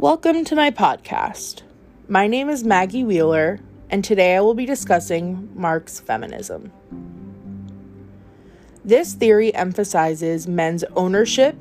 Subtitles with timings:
[0.00, 1.60] Welcome to my podcast.
[2.08, 3.60] My name is Maggie Wheeler,
[3.90, 6.72] and today I will be discussing Marx feminism.
[8.82, 11.54] This theory emphasizes men's ownership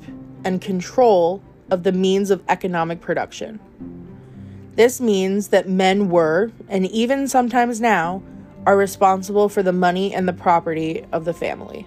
[0.46, 3.60] and control of the means of economic production.
[4.76, 8.24] This means that men were, and even sometimes now,
[8.66, 11.86] are responsible for the money and the property of the family.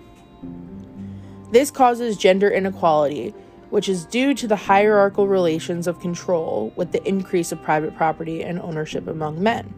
[1.50, 3.34] This causes gender inequality
[3.72, 8.45] which is due to the hierarchical relations of control with the increase of private property
[8.45, 9.72] and ownership among men.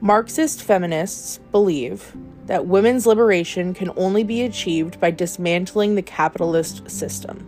[0.00, 7.44] Marxist feminists believe that women's liberation can only be achieved by dismantling the capitalist system.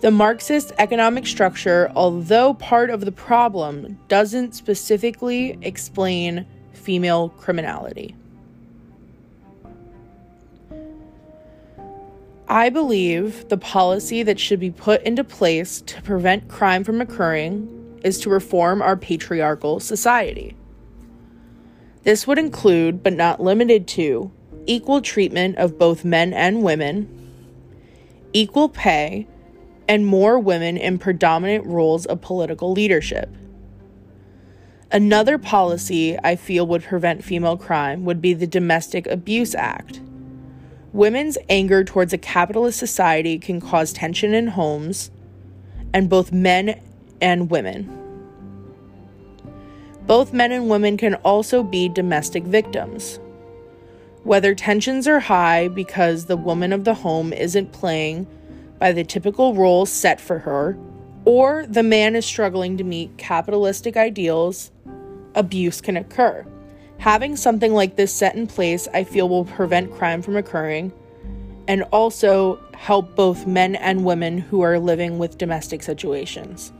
[0.00, 8.16] The Marxist economic structure, although part of the problem, doesn't specifically explain female criminality.
[12.50, 18.00] I believe the policy that should be put into place to prevent crime from occurring
[18.02, 20.56] is to reform our patriarchal society.
[22.02, 24.32] This would include, but not limited to,
[24.66, 27.08] equal treatment of both men and women,
[28.32, 29.28] equal pay,
[29.88, 33.32] and more women in predominant roles of political leadership.
[34.90, 40.00] Another policy I feel would prevent female crime would be the Domestic Abuse Act.
[40.92, 45.10] Women's anger towards a capitalist society can cause tension in homes,
[45.92, 46.80] and both men
[47.20, 47.96] and women.
[50.06, 53.20] Both men and women can also be domestic victims.
[54.24, 58.26] Whether tensions are high because the woman of the home isn't playing
[58.80, 60.76] by the typical roles set for her,
[61.24, 64.72] or the man is struggling to meet capitalistic ideals,
[65.36, 66.44] abuse can occur.
[67.00, 70.92] Having something like this set in place, I feel, will prevent crime from occurring
[71.66, 76.72] and also help both men and women who are living with domestic situations.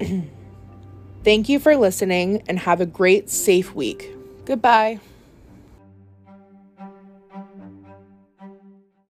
[1.24, 4.10] Thank you for listening and have a great, safe week.
[4.46, 5.00] Goodbye.